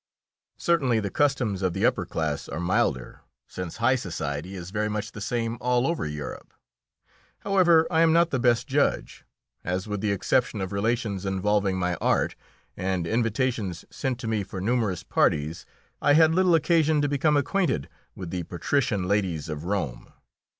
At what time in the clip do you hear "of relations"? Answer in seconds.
10.59-11.23